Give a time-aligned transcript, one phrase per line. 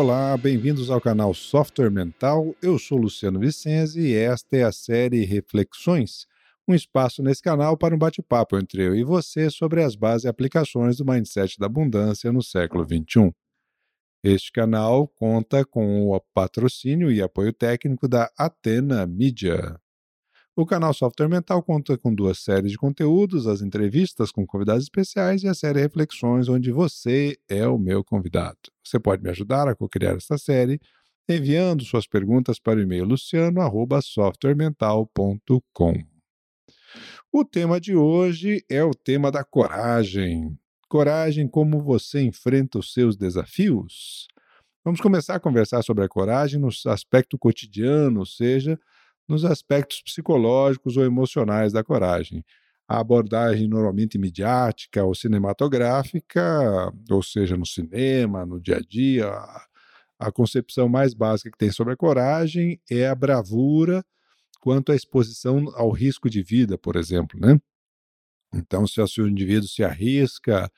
[0.00, 2.54] Olá, bem-vindos ao canal Software Mental.
[2.62, 6.24] Eu sou Luciano Vicenzi e esta é a série Reflexões,
[6.68, 10.28] um espaço nesse canal para um bate-papo entre eu e você sobre as bases e
[10.28, 13.34] aplicações do mindset da abundância no século XXI.
[14.22, 19.80] Este canal conta com o patrocínio e apoio técnico da Atena Media.
[20.60, 25.44] O canal Software Mental conta com duas séries de conteúdos, as entrevistas com convidados especiais
[25.44, 28.58] e a série Reflexões, onde você é o meu convidado.
[28.84, 30.80] Você pode me ajudar a co-criar esta série
[31.28, 35.94] enviando suas perguntas para o e-mail luciano@softwaremental.com.
[37.32, 40.58] O tema de hoje é o tema da coragem.
[40.88, 44.26] Coragem como você enfrenta os seus desafios?
[44.84, 48.76] Vamos começar a conversar sobre a coragem no aspecto cotidiano, ou seja,
[49.28, 52.44] nos aspectos psicológicos ou emocionais da coragem.
[52.88, 59.30] A abordagem normalmente midiática ou cinematográfica, ou seja, no cinema, no dia a dia,
[60.18, 64.04] a concepção mais básica que tem sobre a coragem é a bravura
[64.60, 67.60] quanto à exposição ao risco de vida, por exemplo, né?
[68.52, 70.70] Então, se o indivíduo se arrisca,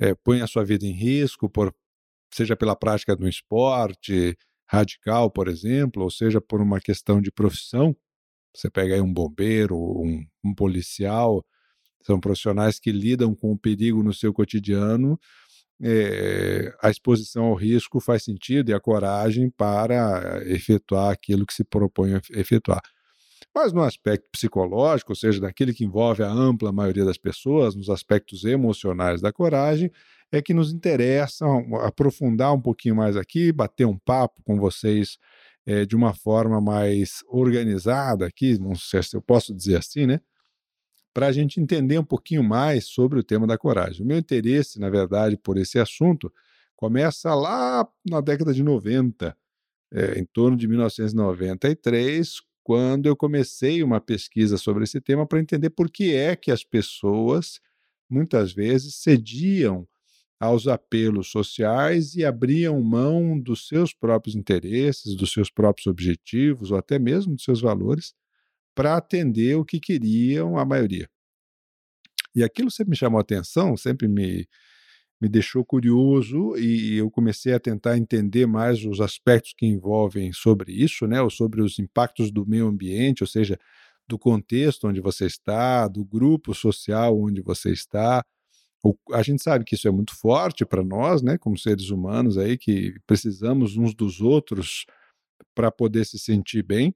[0.00, 1.74] é, põe a sua vida em risco, por,
[2.32, 4.36] seja pela prática de um esporte,
[4.68, 7.96] radical, por exemplo, ou seja, por uma questão de profissão.
[8.54, 11.44] Você pega aí um bombeiro, um, um policial,
[12.02, 15.18] são profissionais que lidam com o perigo no seu cotidiano.
[15.80, 21.64] É, a exposição ao risco faz sentido e a coragem para efetuar aquilo que se
[21.64, 22.82] propõe a efetuar.
[23.54, 27.90] Mas no aspecto psicológico, ou seja, daquele que envolve a ampla maioria das pessoas, nos
[27.90, 29.90] aspectos emocionais da coragem,
[30.30, 31.44] é que nos interessa
[31.82, 35.18] aprofundar um pouquinho mais aqui, bater um papo com vocês
[35.66, 40.20] é, de uma forma mais organizada aqui, não sei se eu posso dizer assim, né?
[41.12, 44.02] Para a gente entender um pouquinho mais sobre o tema da coragem.
[44.02, 46.32] O meu interesse, na verdade, por esse assunto
[46.76, 49.36] começa lá na década de 90,
[49.92, 55.70] é, em torno de 1993, quando eu comecei uma pesquisa sobre esse tema para entender
[55.70, 57.62] por que é que as pessoas
[58.10, 59.88] muitas vezes cediam
[60.38, 66.76] aos apelos sociais e abriam mão dos seus próprios interesses, dos seus próprios objetivos, ou
[66.76, 68.12] até mesmo dos seus valores,
[68.74, 71.08] para atender o que queriam a maioria.
[72.34, 74.46] E aquilo sempre me chamou a atenção, sempre me,
[75.20, 80.72] me deixou curioso e eu comecei a tentar entender mais os aspectos que envolvem sobre
[80.72, 83.58] isso, né, ou sobre os impactos do meio ambiente, ou seja,
[84.06, 88.24] do contexto onde você está, do grupo social onde você está,
[89.12, 92.56] a gente sabe que isso é muito forte para nós, né, como seres humanos aí,
[92.56, 94.86] que precisamos uns dos outros
[95.54, 96.94] para poder se sentir bem,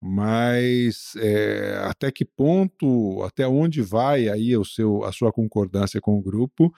[0.00, 6.18] mas é, até que ponto, até onde vai aí o seu, a sua concordância com
[6.18, 6.72] o grupo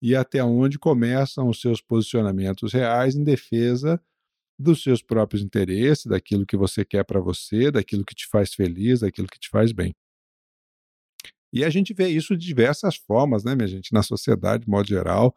[0.00, 4.00] e até onde começam os seus posicionamentos reais em defesa
[4.58, 9.00] dos seus próprios interesses, daquilo que você quer para você, daquilo que te faz feliz,
[9.00, 9.94] daquilo que te faz bem.
[11.52, 14.86] E a gente vê isso de diversas formas, né, minha gente, na sociedade, de modo
[14.86, 15.34] geral.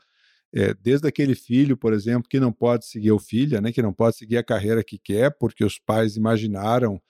[0.53, 3.93] É, desde aquele filho, por exemplo, que não pode seguir o filho, né, que não
[3.93, 7.01] pode seguir a carreira que quer, porque os pais imaginaram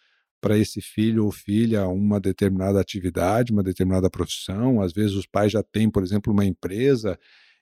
[0.43, 4.81] para esse filho ou filha uma determinada atividade, uma determinada profissão.
[4.81, 7.17] Às vezes os pais já têm, por exemplo, uma empresa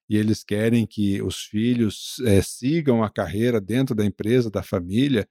[0.10, 5.30] e eles querem que os filhos é, sigam a carreira dentro da empresa, da família.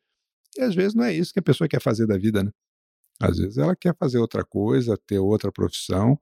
[0.56, 2.52] E às vezes não é isso que a pessoa quer fazer da vida, né?
[3.20, 6.18] Às vezes ela quer fazer outra coisa, ter outra profissão,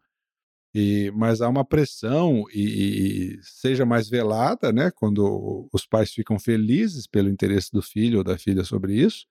[0.74, 6.38] e, mas há uma pressão e, e, seja mais velada, né, quando os pais ficam
[6.38, 9.26] felizes pelo interesse do filho ou da filha sobre isso,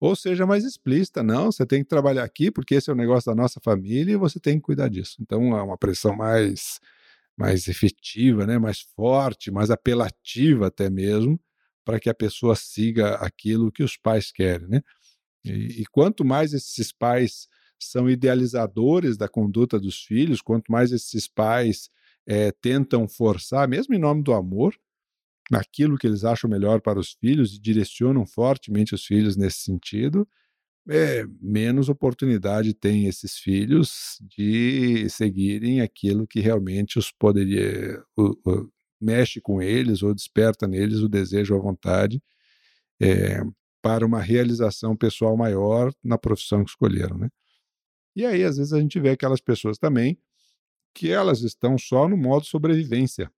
[0.00, 3.30] ou seja mais explícita, não, você tem que trabalhar aqui porque esse é o negócio
[3.30, 5.16] da nossa família e você tem que cuidar disso.
[5.20, 6.80] Então há uma pressão mais
[7.36, 11.40] mais efetiva, né, mais forte, mais apelativa até mesmo,
[11.84, 14.82] para que a pessoa siga aquilo que os pais querem, né?
[15.44, 21.26] E, e quanto mais esses pais são idealizadores da conduta dos filhos, quanto mais esses
[21.28, 21.88] pais
[22.26, 24.74] é, tentam forçar, mesmo em nome do amor,
[25.50, 30.26] naquilo que eles acham melhor para os filhos e direcionam fortemente os filhos nesse sentido,
[30.88, 38.70] é, menos oportunidade têm esses filhos de seguirem aquilo que realmente os poderia o, o,
[39.00, 42.22] mexe com eles ou desperta neles o desejo, a vontade
[43.00, 43.40] é,
[43.82, 47.28] para uma realização pessoal maior na profissão que escolheram, né?
[48.14, 50.18] E aí, às vezes, a gente vê aquelas pessoas também
[50.94, 53.30] que elas estão só no modo sobrevivência,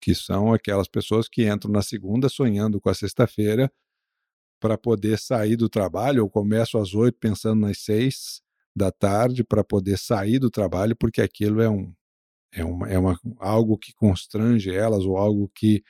[0.00, 3.70] que são aquelas pessoas que entram na segunda sonhando com a sexta-feira
[4.60, 8.42] para poder sair do trabalho, ou começam às oito pensando nas seis
[8.74, 11.92] da tarde para poder sair do trabalho, porque aquilo é um
[12.52, 15.82] é uma, é uma algo que constrange elas ou algo que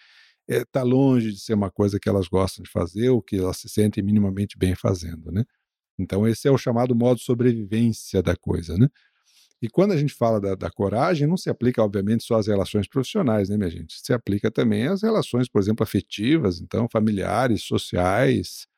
[0.49, 3.69] está longe de ser uma coisa que elas gostam de fazer ou que elas se
[3.69, 5.44] sentem minimamente bem fazendo, né?
[5.99, 8.88] Então esse é o chamado modo sobrevivência da coisa, né?
[9.60, 12.87] E quando a gente fala da, da, coragem, não se aplica, obviamente, só às relações
[12.87, 13.99] profissionais, né, minha gente?
[14.00, 18.69] Se aplica também às relações, por exemplo, afetivas, então, familiares, sociais.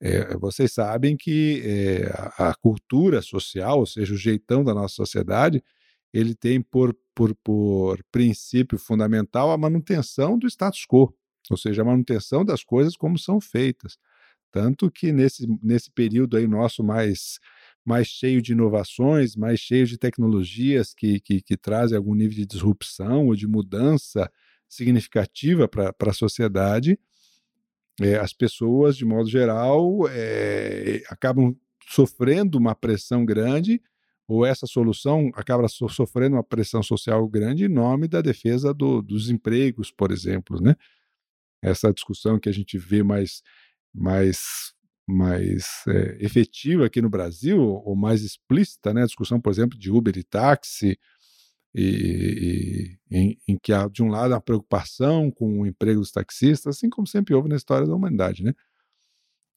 [0.00, 2.06] É, vocês sabem que é,
[2.38, 5.62] a, a, cultura social, ou seja, o jeitão da nossa sociedade,
[6.12, 11.14] ele tem por, por, por princípio fundamental a manutenção do status quo,
[11.50, 13.98] ou seja, a manutenção das coisas como são feitas.
[14.50, 17.38] Tanto que nesse, nesse período aí nosso mais
[17.86, 22.44] mais cheio de inovações, mais cheio de tecnologias que, que, que trazem algum nível de
[22.44, 24.30] disrupção ou de mudança
[24.68, 26.98] significativa para a sociedade,
[28.00, 31.56] é, as pessoas, de modo geral, é, acabam
[31.88, 33.80] sofrendo uma pressão grande,
[34.28, 39.00] ou essa solução acaba so, sofrendo uma pressão social grande em nome da defesa do,
[39.00, 40.60] dos empregos, por exemplo.
[40.60, 40.74] Né?
[41.62, 43.42] Essa discussão que a gente vê mais,
[43.94, 44.74] mais
[45.06, 49.02] mais é, efetiva aqui no Brasil, ou mais explícita, né?
[49.02, 50.98] A discussão, por exemplo, de Uber e táxi,
[51.74, 56.10] e, e em, em, que há, de um lado, a preocupação com o emprego dos
[56.10, 58.52] taxistas, assim como sempre houve na história da humanidade, né?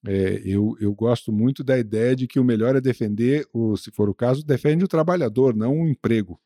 [0.06, 3.92] É, eu, eu gosto muito da ideia de que o melhor é defender, o, se
[3.92, 6.40] for o caso, defende o trabalhador, não o emprego,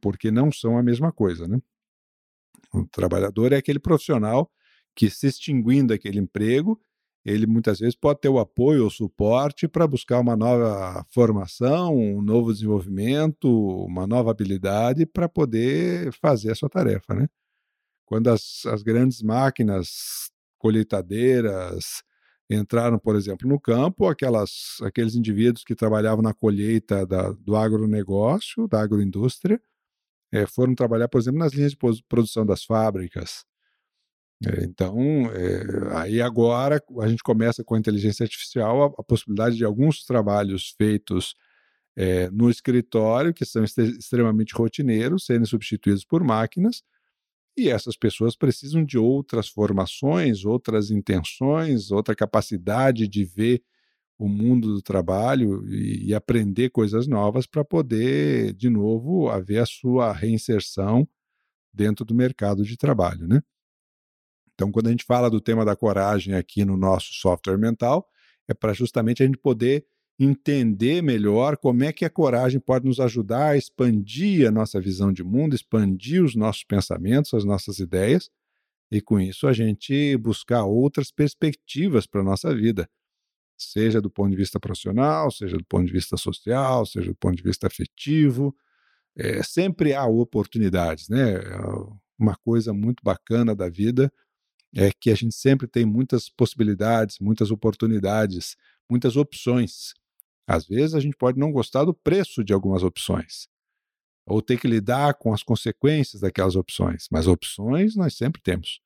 [0.00, 1.60] porque não são a mesma coisa, né?
[2.72, 4.50] O trabalhador é aquele profissional
[4.94, 6.80] que, se extinguindo aquele emprego,
[7.24, 12.20] ele muitas vezes pode ter o apoio ou suporte para buscar uma nova formação, um
[12.20, 13.48] novo desenvolvimento,
[13.86, 17.28] uma nova habilidade para poder fazer a sua tarefa, né?
[18.04, 22.02] Quando as, as grandes máquinas colheitadeiras
[22.50, 28.68] entraram, por exemplo, no campo, aquelas, aqueles indivíduos que trabalhavam na colheita da, do agronegócio,
[28.68, 29.60] da agroindústria,
[30.32, 31.78] é, foram trabalhar, por exemplo, nas linhas de
[32.08, 33.44] produção das fábricas.
[34.46, 34.96] É, então,
[35.32, 40.04] é, aí agora a gente começa com a inteligência artificial a, a possibilidade de alguns
[40.04, 41.34] trabalhos feitos
[41.96, 46.82] é, no escritório, que são extremamente rotineiros, serem substituídos por máquinas,
[47.56, 53.62] e essas pessoas precisam de outras formações, outras intenções, outra capacidade de ver
[54.18, 59.66] o mundo do trabalho e, e aprender coisas novas para poder, de novo, haver a
[59.66, 61.08] sua reinserção
[61.72, 63.40] dentro do mercado de trabalho, né?
[64.54, 68.08] Então, quando a gente fala do tema da coragem aqui no nosso software mental,
[68.48, 69.84] é para justamente a gente poder
[70.18, 75.12] entender melhor como é que a coragem pode nos ajudar a expandir a nossa visão
[75.12, 78.30] de mundo, expandir os nossos pensamentos, as nossas ideias,
[78.90, 82.88] e com isso a gente buscar outras perspectivas para a nossa vida,
[83.58, 87.36] seja do ponto de vista profissional, seja do ponto de vista social, seja do ponto
[87.36, 88.54] de vista afetivo.
[89.16, 91.34] É, sempre há oportunidades, né?
[91.34, 91.58] É
[92.18, 94.12] uma coisa muito bacana da vida
[94.74, 98.56] é que a gente sempre tem muitas possibilidades, muitas oportunidades,
[98.90, 99.94] muitas opções.
[100.46, 103.48] Às vezes a gente pode não gostar do preço de algumas opções,
[104.26, 108.80] ou ter que lidar com as consequências daquelas opções, mas opções nós sempre temos.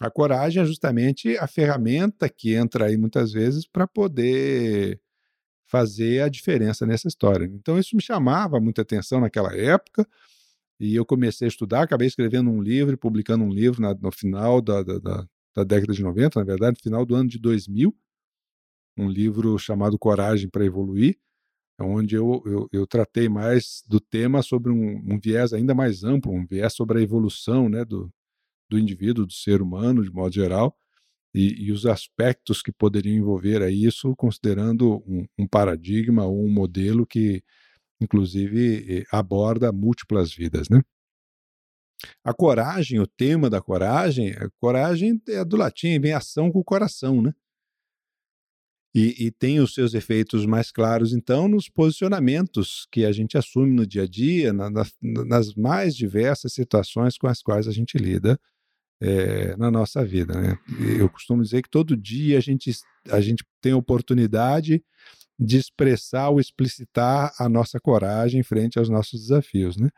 [0.00, 4.98] A coragem é justamente a ferramenta que entra aí muitas vezes para poder
[5.66, 7.44] fazer a diferença nessa história.
[7.44, 10.06] Então isso me chamava muita atenção naquela época.
[10.80, 14.62] E eu comecei a estudar, acabei escrevendo um livro, publicando um livro na, no final
[14.62, 17.94] da, da, da, da, década de 90, na verdade, no final do ano de 2000,
[18.96, 21.18] um livro chamado Coragem para Evoluir,
[21.78, 26.32] onde eu, eu, eu, tratei mais do tema sobre um, um, viés ainda mais amplo,
[26.32, 28.10] um viés sobre a evolução né, do,
[28.68, 30.74] do indivíduo, do ser humano, de modo geral,
[31.34, 36.50] e, e os aspectos que poderiam envolver a isso, considerando um, um paradigma ou um
[36.50, 37.42] modelo que
[38.00, 40.80] inclusive aborda múltiplas vidas, né?
[42.24, 46.64] A coragem, o tema da coragem, a coragem é do latim, vem ação com o
[46.64, 47.34] coração, né?
[48.92, 53.72] E, e, tem os seus efeitos mais claros, então, nos posicionamentos que a gente assume
[53.72, 54.82] no dia a dia, na, na,
[55.26, 58.36] nas mais diversas situações com as quais a gente lida
[59.00, 60.34] é, na nossa vida.
[60.40, 60.58] Né?
[60.98, 62.72] Eu costumo dizer que todo dia a gente,
[63.08, 64.82] a gente tem oportunidade
[65.40, 69.88] de expressar ou explicitar a nossa coragem frente aos nossos desafios, né?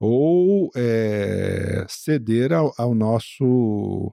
[0.00, 4.12] Ou é, ceder ao, ao nosso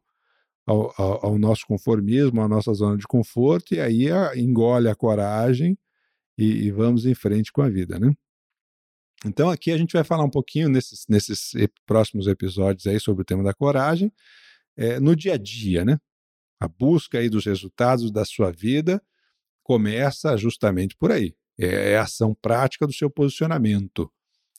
[0.67, 5.77] ao, ao, nosso conformismo, à nossa zona de conforto, e aí a, engole a coragem
[6.37, 8.11] e, e, vamos em frente com a vida, né?
[9.25, 11.53] Então aqui a gente vai falar um pouquinho nesses, nesses
[11.85, 14.11] próximos episódios aí sobre o tema da coragem,
[14.77, 15.99] é, no dia a dia, né?
[16.59, 19.01] A busca aí dos resultados da sua vida,
[19.65, 21.35] começa justamente por aí.
[21.59, 24.09] É, é a ação prática do seu posicionamento.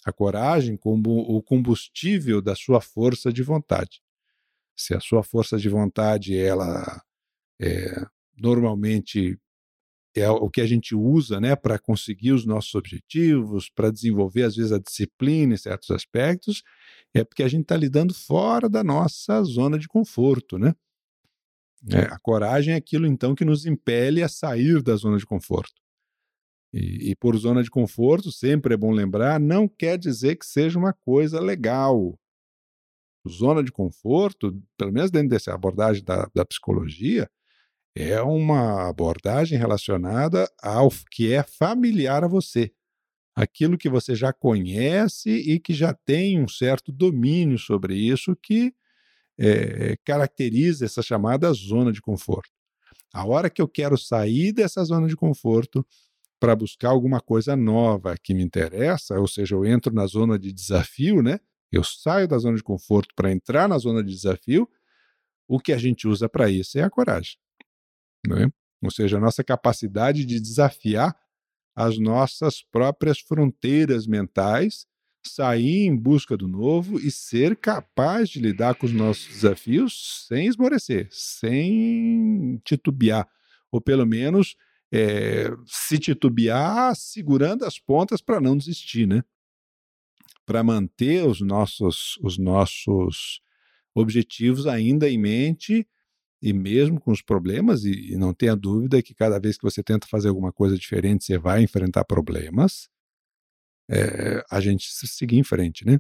[0.05, 4.03] A coragem como o combustível da sua força de vontade.
[4.77, 7.01] Se a sua força de vontade, ela
[7.61, 8.05] é,
[8.37, 9.39] normalmente
[10.15, 14.57] é o que a gente usa né, para conseguir os nossos objetivos, para desenvolver, às
[14.57, 16.63] vezes, a disciplina em certos aspectos,
[17.15, 20.59] é porque a gente está lidando fora da nossa zona de conforto.
[20.59, 20.75] Né?
[21.93, 25.81] É, a coragem é aquilo, então, que nos impele a sair da zona de conforto.
[26.73, 30.79] E, e por zona de conforto, sempre é bom lembrar, não quer dizer que seja
[30.79, 32.19] uma coisa legal.
[33.29, 37.31] Zona de conforto, pelo menos dentro dessa abordagem da, da psicologia,
[37.95, 42.71] é uma abordagem relacionada ao que é familiar a você.
[43.35, 48.75] Aquilo que você já conhece e que já tem um certo domínio sobre isso que
[49.39, 52.51] é, caracteriza essa chamada zona de conforto.
[53.13, 55.87] A hora que eu quero sair dessa zona de conforto
[56.39, 60.53] para buscar alguma coisa nova que me interessa, ou seja, eu entro na zona de
[60.53, 61.41] desafio, né?
[61.73, 64.69] Eu saio da zona de conforto para entrar na zona de desafio.
[65.49, 67.37] O que a gente usa para isso é a coragem.
[68.27, 68.49] Né?
[68.83, 71.17] Ou seja, a nossa capacidade de desafiar
[71.75, 74.87] as nossas próprias fronteiras mentais,
[75.29, 80.47] sair em busca do novo e ser capaz de lidar com os nossos desafios sem
[80.47, 83.29] esmorecer, sem titubear,
[83.71, 84.57] ou pelo menos
[84.93, 89.23] é, se titubear segurando as pontas para não desistir, né?
[90.45, 93.41] Para manter os nossos, os nossos
[93.95, 95.87] objetivos ainda em mente
[96.41, 99.83] e mesmo com os problemas, e, e não tenha dúvida que cada vez que você
[99.83, 102.89] tenta fazer alguma coisa diferente, você vai enfrentar problemas,
[103.91, 105.99] é, a gente seguir em frente, né?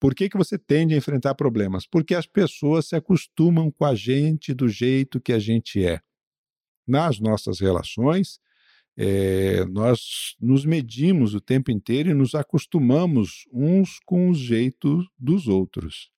[0.00, 1.86] Por que, que você tende a enfrentar problemas?
[1.86, 6.00] Porque as pessoas se acostumam com a gente do jeito que a gente é.
[6.86, 8.38] Nas nossas relações,
[8.96, 15.48] é, nós nos medimos o tempo inteiro e nos acostumamos uns com os jeitos dos
[15.48, 16.10] outros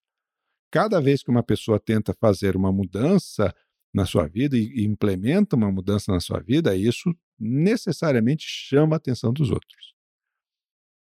[0.71, 3.55] cada vez que uma pessoa tenta fazer uma mudança
[3.93, 9.33] na sua vida e implementa uma mudança na sua vida, isso necessariamente chama a atenção
[9.33, 9.95] dos outros.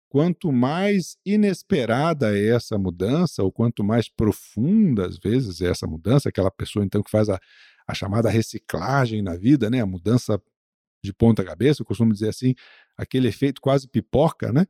[0.09, 6.31] Quanto mais inesperada é essa mudança, ou quanto mais profunda, às vezes, é essa mudança,
[6.31, 7.39] aquela pessoa então que faz a,
[7.87, 9.81] a chamada reciclagem na vida, né?
[9.81, 10.41] a mudança
[11.05, 12.55] de ponta cabeça, eu costumo dizer assim,
[12.97, 14.67] aquele efeito quase pipoca, né?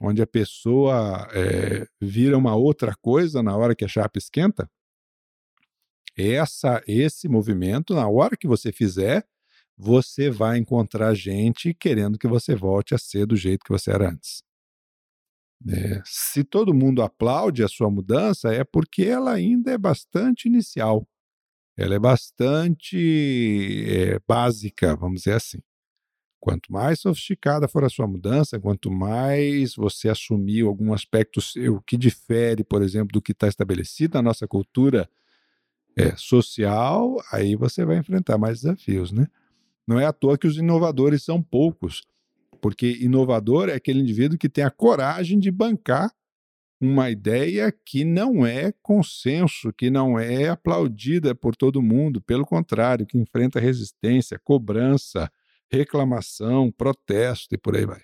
[0.00, 4.68] onde a pessoa é, vira uma outra coisa na hora que a chapa esquenta,
[6.16, 9.24] essa, esse movimento, na hora que você fizer,
[9.76, 14.10] você vai encontrar gente querendo que você volte a ser do jeito que você era
[14.10, 14.42] antes.
[15.68, 21.06] É, se todo mundo aplaude a sua mudança, é porque ela ainda é bastante inicial.
[21.76, 25.58] Ela é bastante é, básica, vamos dizer assim.
[26.40, 31.96] Quanto mais sofisticada for a sua mudança, quanto mais você assumir algum aspecto seu que
[31.96, 35.08] difere, por exemplo, do que está estabelecido na nossa cultura
[35.96, 39.28] é, social, aí você vai enfrentar mais desafios, né?
[39.86, 42.02] Não é à toa que os inovadores são poucos,
[42.62, 46.14] porque inovador é aquele indivíduo que tem a coragem de bancar
[46.80, 53.06] uma ideia que não é consenso, que não é aplaudida por todo mundo, pelo contrário,
[53.06, 55.30] que enfrenta resistência, cobrança,
[55.70, 58.00] reclamação, protesto e por aí vai.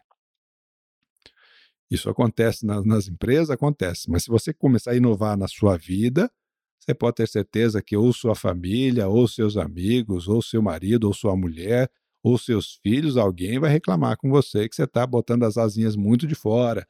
[1.91, 6.31] Isso acontece nas, nas empresas, acontece, mas se você começar a inovar na sua vida,
[6.79, 11.15] você pode ter certeza que ou sua família, ou seus amigos, ou seu marido, ou
[11.15, 11.91] sua mulher,
[12.23, 16.27] ou seus filhos, alguém vai reclamar com você que você está botando as asinhas muito
[16.27, 16.87] de fora,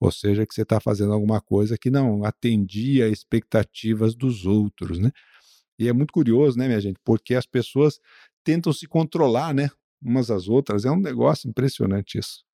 [0.00, 5.10] ou seja, que você está fazendo alguma coisa que não atendia expectativas dos outros, né?
[5.78, 8.00] E é muito curioso, né, minha gente, porque as pessoas
[8.44, 9.70] tentam se controlar, né?
[10.02, 10.84] umas às outras.
[10.84, 12.44] É um negócio impressionante isso.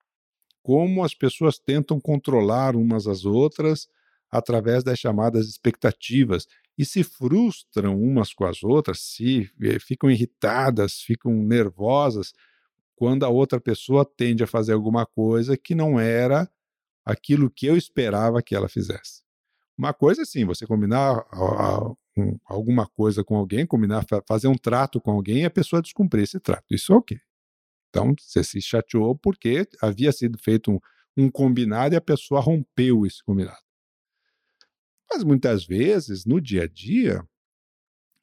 [0.62, 3.88] Como as pessoas tentam controlar umas às outras
[4.30, 6.46] através das chamadas expectativas
[6.78, 12.32] e se frustram umas com as outras, se eh, ficam irritadas, ficam nervosas
[12.94, 16.48] quando a outra pessoa tende a fazer alguma coisa que não era
[17.04, 19.22] aquilo que eu esperava que ela fizesse.
[19.76, 21.24] Uma coisa é sim, você combinar
[22.46, 26.40] alguma coisa com alguém, combinar fazer um trato com alguém e a pessoa descumprir esse
[26.40, 26.66] trato.
[26.70, 27.18] Isso é ok.
[27.88, 30.78] Então, você se chateou porque havia sido feito um,
[31.16, 33.67] um combinado e a pessoa rompeu esse combinado.
[35.10, 37.22] Mas muitas vezes, no dia a dia,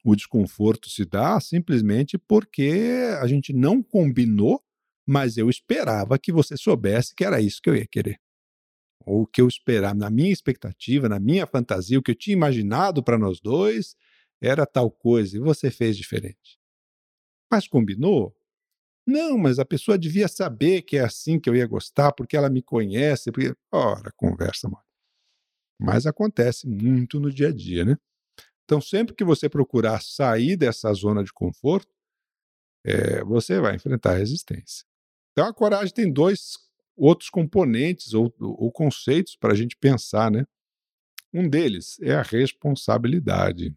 [0.04, 4.62] o desconforto se dá simplesmente porque a gente não combinou,
[5.06, 8.20] mas eu esperava que você soubesse que era isso que eu ia querer.
[9.04, 13.02] Ou que eu esperava, na minha expectativa, na minha fantasia, o que eu tinha imaginado
[13.02, 13.96] para nós dois
[14.40, 16.58] era tal coisa e você fez diferente.
[17.50, 18.36] Mas combinou?
[19.06, 22.50] Não, mas a pessoa devia saber que é assim que eu ia gostar, porque ela
[22.50, 23.30] me conhece.
[23.30, 23.54] Porque...
[23.72, 24.85] Ora, conversa, mano.
[25.78, 27.96] Mas acontece muito no dia a dia, né?
[28.64, 31.88] Então, sempre que você procurar sair dessa zona de conforto,
[32.84, 34.84] é, você vai enfrentar resistência.
[35.32, 36.58] Então, a coragem tem dois
[36.96, 40.46] outros componentes ou, ou conceitos para a gente pensar, né?
[41.32, 43.76] Um deles é a responsabilidade.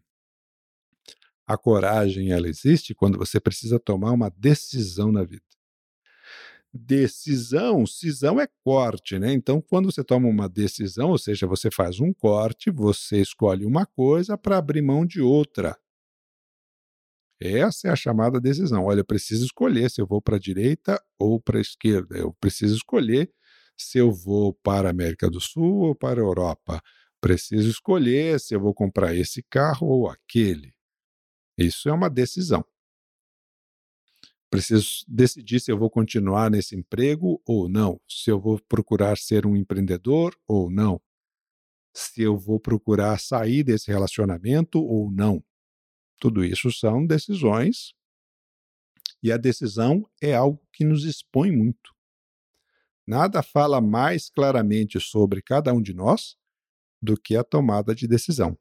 [1.46, 5.49] A coragem, ela existe quando você precisa tomar uma decisão na vida.
[6.72, 9.32] Decisão, cisão é corte, né?
[9.32, 13.84] Então, quando você toma uma decisão, ou seja, você faz um corte, você escolhe uma
[13.84, 15.76] coisa para abrir mão de outra.
[17.40, 18.84] Essa é a chamada decisão.
[18.84, 22.16] Olha, eu preciso escolher se eu vou para a direita ou para a esquerda.
[22.16, 23.32] Eu preciso escolher
[23.78, 26.82] se eu vou para a América do Sul ou para a Europa.
[27.20, 30.74] Preciso escolher se eu vou comprar esse carro ou aquele.
[31.58, 32.64] Isso é uma decisão.
[34.50, 39.46] Preciso decidir se eu vou continuar nesse emprego ou não, se eu vou procurar ser
[39.46, 41.00] um empreendedor ou não,
[41.94, 45.42] se eu vou procurar sair desse relacionamento ou não.
[46.18, 47.94] Tudo isso são decisões
[49.22, 51.94] e a decisão é algo que nos expõe muito.
[53.06, 56.36] Nada fala mais claramente sobre cada um de nós
[57.02, 58.58] do que a tomada de decisão.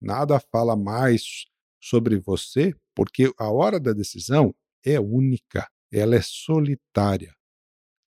[0.00, 1.46] Nada fala mais
[1.80, 7.34] sobre você, porque a hora da decisão é única, ela é solitária.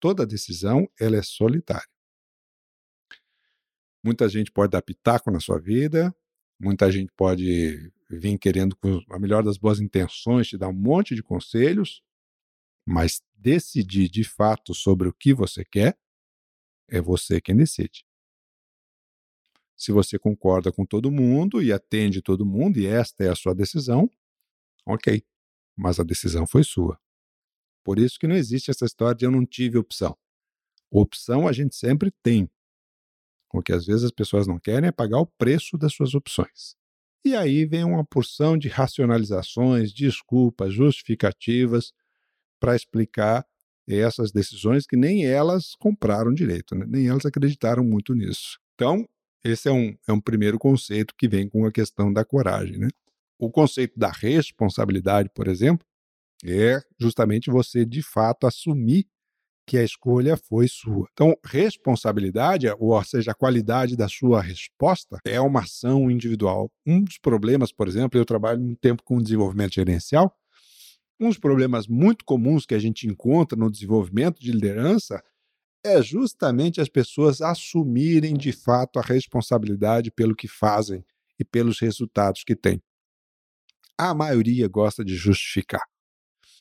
[0.00, 1.88] Toda decisão ela é solitária.
[4.04, 6.14] Muita gente pode dar pitaco na sua vida,
[6.60, 11.14] muita gente pode vir querendo, com a melhor das boas intenções, te dar um monte
[11.14, 12.02] de conselhos,
[12.86, 15.98] mas decidir de fato sobre o que você quer,
[16.88, 18.04] é você quem decide.
[19.76, 23.54] Se você concorda com todo mundo e atende todo mundo, e esta é a sua
[23.54, 24.08] decisão,
[24.86, 25.22] ok,
[25.76, 26.98] mas a decisão foi sua.
[27.84, 30.16] Por isso que não existe essa história de eu não tive opção.
[30.90, 32.50] Opção a gente sempre tem.
[33.52, 36.76] O que às vezes as pessoas não querem é pagar o preço das suas opções.
[37.24, 41.92] E aí vem uma porção de racionalizações, desculpas, justificativas
[42.60, 43.46] para explicar
[43.88, 46.86] essas decisões que nem elas compraram direito, né?
[46.88, 48.58] nem elas acreditaram muito nisso.
[48.74, 49.08] Então,
[49.44, 52.78] esse é um, é um primeiro conceito que vem com a questão da coragem.
[52.78, 52.88] Né?
[53.38, 55.86] O conceito da responsabilidade, por exemplo,
[56.44, 59.06] é justamente você de fato assumir
[59.66, 61.08] que a escolha foi sua.
[61.12, 66.70] Então, responsabilidade, ou seja, a qualidade da sua resposta, é uma ação individual.
[66.86, 70.32] Um dos problemas, por exemplo, eu trabalho um tempo com desenvolvimento gerencial.
[71.18, 75.20] Um dos problemas muito comuns que a gente encontra no desenvolvimento de liderança
[75.84, 81.04] é justamente as pessoas assumirem de fato a responsabilidade pelo que fazem
[81.38, 82.80] e pelos resultados que têm.
[83.98, 85.82] A maioria gosta de justificar.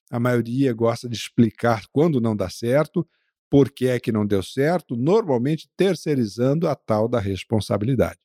[0.09, 3.07] A maioria gosta de explicar quando não dá certo,
[3.49, 8.19] por que é que não deu certo, normalmente terceirizando a tal da responsabilidade.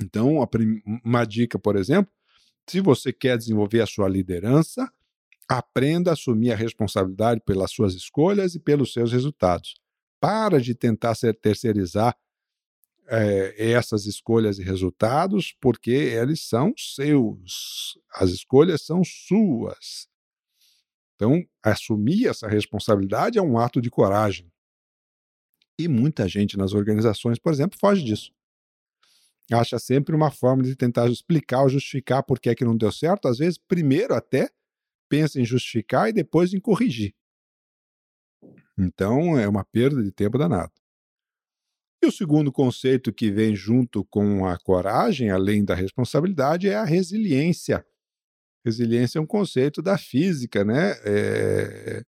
[0.00, 0.36] Então,
[1.04, 2.12] uma dica, por exemplo,
[2.68, 4.90] se você quer desenvolver a sua liderança,
[5.48, 9.74] aprenda a assumir a responsabilidade pelas suas escolhas e pelos seus resultados.
[10.20, 12.16] Para de tentar ser terceirizar
[13.10, 17.98] é, essas escolhas e resultados, porque eles são seus.
[18.12, 20.08] As escolhas são suas.
[21.16, 24.50] Então, assumir essa responsabilidade é um ato de coragem.
[25.78, 28.32] E muita gente nas organizações, por exemplo, foge disso.
[29.52, 32.92] Acha sempre uma forma de tentar explicar ou justificar por que é que não deu
[32.92, 33.26] certo.
[33.26, 34.48] Às vezes, primeiro até
[35.08, 37.12] pensa em justificar e depois em corrigir.
[38.78, 40.72] Então, é uma perda de tempo danado.
[42.02, 46.84] E o segundo conceito que vem junto com a coragem, além da responsabilidade, é a
[46.84, 47.84] resiliência.
[48.64, 50.92] Resiliência é um conceito da física, né?
[51.04, 52.02] É,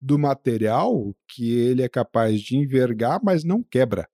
[0.00, 4.08] do material que ele é capaz de envergar, mas não quebra.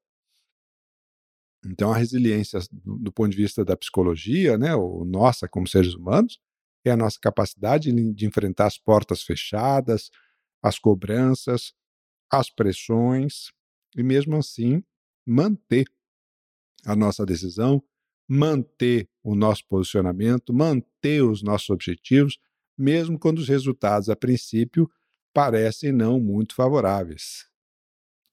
[1.64, 6.38] Então, a resiliência, do, ponto de vista da psicologia, né, ou nossa, como seres humanos,
[6.84, 10.10] é a nossa capacidade de, de enfrentar as portas fechadas,
[10.62, 11.72] as cobranças,
[12.30, 13.50] as pressões,
[13.96, 14.82] e mesmo assim
[15.28, 15.84] manter
[16.86, 17.82] a nossa decisão,
[18.26, 22.38] manter o nosso posicionamento, manter os nossos objetivos,
[22.76, 24.90] mesmo quando os resultados, a princípio,
[25.34, 27.46] parecem não muito favoráveis.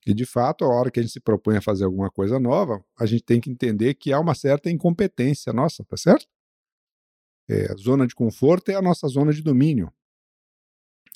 [0.05, 2.84] E, de fato, a hora que a gente se propõe a fazer alguma coisa nova,
[2.97, 6.27] a gente tem que entender que há uma certa incompetência nossa, tá certo?
[7.49, 9.91] É, a zona de conforto é a nossa zona de domínio.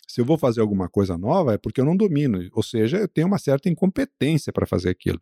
[0.07, 3.07] Se eu vou fazer alguma coisa nova, é porque eu não domino, ou seja, eu
[3.07, 5.21] tenho uma certa incompetência para fazer aquilo.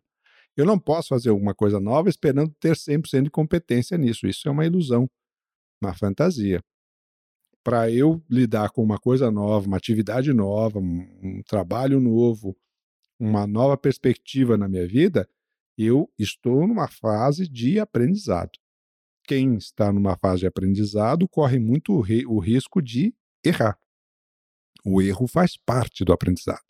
[0.58, 4.26] Eu não posso fazer alguma coisa nova esperando ter 100% de competência nisso.
[4.26, 5.08] Isso é uma ilusão,
[5.80, 6.60] uma fantasia.
[7.62, 12.56] Para eu lidar com uma coisa nova, uma atividade nova, um, trabalho novo,
[13.20, 15.28] uma nova perspectiva na minha vida,
[15.78, 18.58] eu estou numa fase de aprendizado.
[19.28, 23.78] quem está numa fase de aprendizado corre muito o risco de errar.
[24.84, 26.67] O erro faz parte do aprendizado.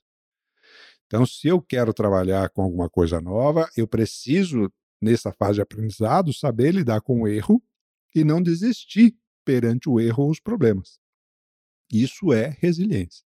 [1.08, 6.34] Então, se eu quero trabalhar com alguma coisa nova, eu preciso, nessa fase de aprendizado,
[6.34, 7.62] saber lidar com o erro
[8.14, 11.00] e não desistir perante o erro ou os problemas.
[11.90, 13.24] Isso é resiliência.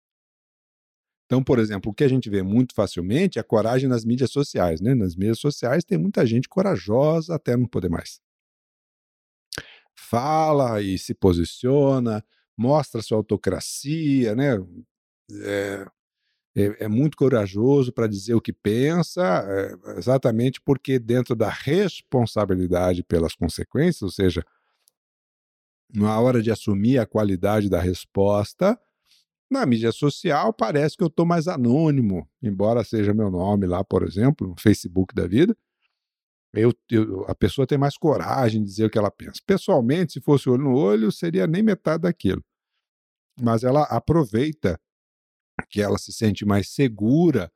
[1.26, 4.30] Então, por exemplo, o que a gente vê muito facilmente é a coragem nas mídias
[4.30, 4.80] sociais.
[4.80, 4.94] Né?
[4.94, 8.20] Nas mídias sociais tem muita gente corajosa até não poder mais.
[9.96, 12.24] Fala e se posiciona,
[12.56, 14.58] mostra sua autocracia, né?
[15.42, 15.86] É,
[16.54, 23.02] é, é muito corajoso para dizer o que pensa, é, exatamente porque, dentro da responsabilidade
[23.02, 24.44] pelas consequências, ou seja,
[25.94, 28.78] na hora de assumir a qualidade da resposta,
[29.50, 34.02] na mídia social parece que eu estou mais anônimo, embora seja meu nome lá, por
[34.02, 35.56] exemplo, no Facebook da vida.
[36.54, 39.40] Eu, eu, a pessoa tem mais coragem de dizer o que ela pensa.
[39.46, 42.44] Pessoalmente, se fosse olho no olho, seria nem metade daquilo.
[43.40, 44.78] Mas ela aproveita
[45.68, 47.50] que ela se sente mais segura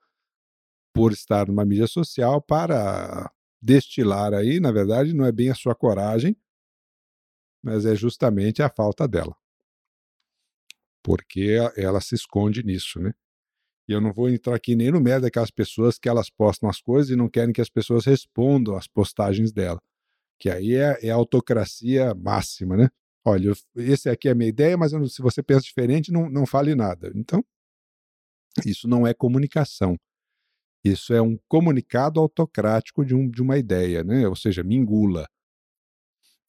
[0.95, 3.31] por estar numa mídia social para
[3.61, 6.37] destilar aí, na verdade, não é bem a sua coragem,
[7.63, 9.37] mas é justamente a falta dela.
[11.03, 13.13] Porque ela se esconde nisso, né?
[13.89, 16.81] E eu não vou entrar aqui nem no mérito daquelas pessoas que elas postam as
[16.81, 19.81] coisas e não querem que as pessoas respondam às postagens dela.
[20.39, 22.89] Que aí é, é a autocracia máxima, né?
[23.25, 26.75] Olha, esse aqui é a minha ideia, mas se você pensa diferente, não, não fale
[26.75, 27.13] nada.
[27.15, 27.45] Então,
[28.65, 29.97] isso não é comunicação.
[30.85, 34.29] Isso é um comunicado autocrático de, um, de uma ideia, né?
[34.29, 35.27] ou seja, me engula.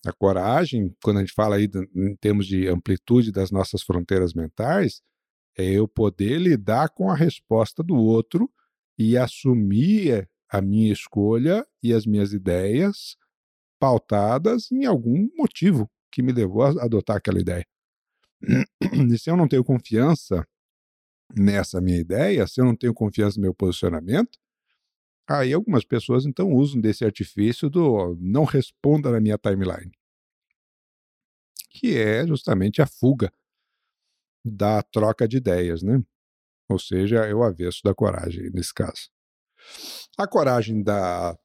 [0.05, 5.01] A coragem, quando a gente fala aí em termos de amplitude das nossas fronteiras mentais,
[5.57, 8.49] é eu poder lidar com a resposta do outro
[8.97, 13.17] e assumir a minha escolha e as minhas ideias
[13.79, 17.65] pautadas em algum motivo que me levou a adotar aquela ideia.
[19.11, 20.47] E se eu não tenho confiança
[21.35, 24.37] nessa minha ideia, se eu não tenho confiança no meu posicionamento,
[25.29, 29.91] aí algumas pessoas então usam desse artifício do não responda na minha timeline,
[31.69, 33.31] que é justamente a fuga
[34.45, 36.01] da troca de ideias, né?
[36.69, 39.09] Ou seja, é o avesso da coragem nesse caso.
[40.17, 41.37] A coragem da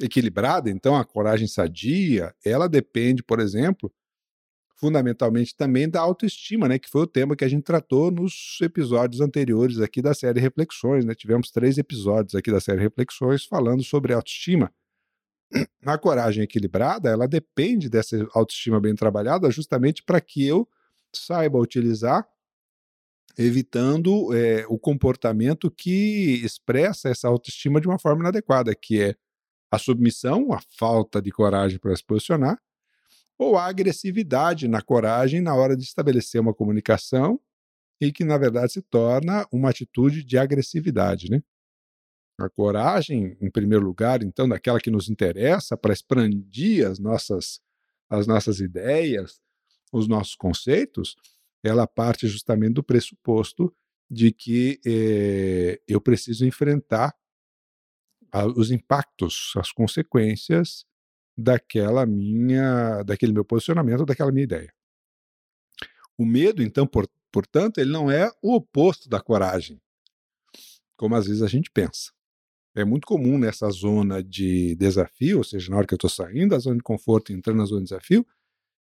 [0.00, 3.92] equilibrada, então, a coragem sadia, ela depende, por exemplo,
[4.80, 9.20] fundamentalmente também da autoestima, né, que foi o tema que a gente tratou nos episódios
[9.20, 11.14] anteriores aqui da série Reflexões, né?
[11.14, 14.72] Tivemos três episódios aqui da série Reflexões falando sobre autoestima.
[15.84, 20.66] A coragem equilibrada, ela depende dessa autoestima bem trabalhada justamente para que eu
[21.12, 22.26] saiba utilizar,
[23.36, 29.14] evitando é, o comportamento que expressa essa autoestima de uma forma inadequada, que é
[29.70, 32.60] a submissão, a falta de coragem para se posicionar,
[33.40, 37.40] ou a agressividade na coragem na hora de estabelecer uma comunicação
[37.98, 41.30] e que, na verdade, se torna uma atitude de agressividade.
[41.30, 41.42] Né?
[42.38, 47.62] A coragem, em primeiro lugar, então, daquela que nos interessa para expandir as nossas,
[48.10, 49.40] as nossas ideias,
[49.90, 51.16] os nossos conceitos,
[51.64, 53.74] ela parte justamente do pressuposto
[54.10, 57.14] de que eh, eu preciso enfrentar
[58.30, 60.84] a, os impactos, as consequências
[61.40, 64.72] daquela minha, daquele meu posicionamento, daquela minha ideia.
[66.18, 69.80] O medo, então, por, portanto, ele não é o oposto da coragem,
[70.96, 72.12] como às vezes a gente pensa.
[72.74, 76.50] É muito comum nessa zona de desafio, ou seja, na hora que eu estou saindo
[76.50, 78.24] da zona de conforto e entrando na zona de desafio,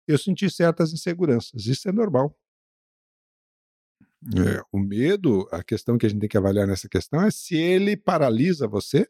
[0.08, 1.65] eu sentir certas inseguranças.
[1.65, 2.38] Isso é normal.
[4.36, 7.56] É, o medo, a questão que a gente tem que avaliar nessa questão é se
[7.56, 9.10] ele paralisa você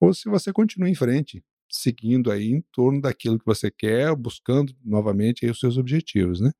[0.00, 4.74] ou se você continua em frente seguindo aí em torno daquilo que você quer, buscando
[4.84, 6.52] novamente os seus objetivos, né?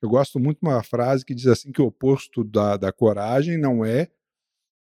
[0.00, 3.56] Eu gosto muito de uma frase que diz assim que o oposto da, da coragem
[3.56, 4.10] não é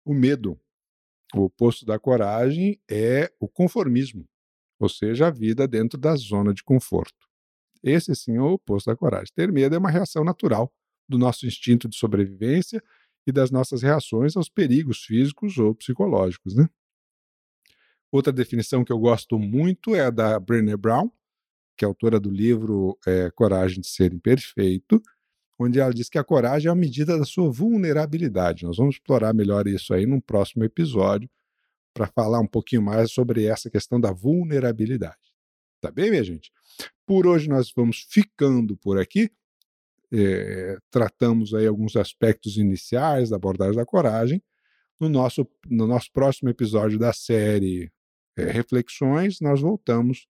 [0.06, 0.60] o medo.
[1.36, 4.26] O oposto da coragem é o conformismo,
[4.80, 7.28] ou seja, a vida dentro da zona de conforto.
[7.84, 9.32] Esse sim é o oposto da coragem.
[9.36, 10.74] Ter medo é uma reação natural
[11.08, 12.82] do nosso instinto de sobrevivência
[13.28, 16.68] e das nossas reações aos perigos físicos ou psicológicos, né?
[18.12, 21.12] Outra definição que eu gosto muito é a da Brené Brown,
[21.78, 25.02] que é autora do livro é, Coragem de Ser Imperfeito,
[25.60, 28.66] onde ela diz que a coragem é a medida da sua vulnerabilidade.
[28.66, 31.30] Nós vamos explorar melhor isso aí num próximo episódio,
[31.94, 35.18] para falar um pouquinho mais sobre essa questão da vulnerabilidade.
[35.82, 36.52] Tá bem, minha gente?
[37.06, 39.30] Por hoje nós vamos ficando por aqui.
[40.12, 44.42] É, tratamos aí alguns aspectos iniciais da abordagem da coragem.
[45.00, 47.92] No nosso, no nosso próximo episódio da série
[48.42, 50.28] é, reflexões, nós voltamos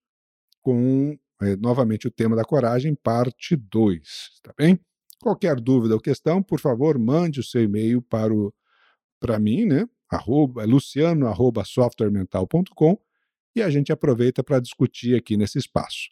[0.62, 4.78] com é, novamente o tema da coragem, parte 2, tá bem?
[5.20, 8.52] Qualquer dúvida ou questão, por favor, mande o seu e-mail para o
[9.20, 9.86] para mim, né?
[10.10, 12.98] Arroba, luciano arroba softwaremental.com
[13.54, 16.08] e a gente aproveita para discutir aqui nesse espaço.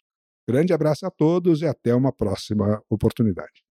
[0.47, 3.68] Grande abraço a todos e até uma próxima oportunidade.